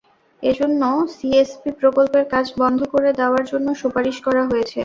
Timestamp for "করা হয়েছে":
4.25-4.77